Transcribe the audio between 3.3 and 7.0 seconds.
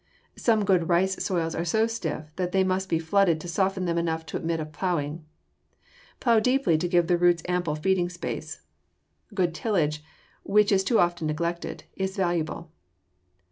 to soften them enough to admit of plowing. Plow deeply to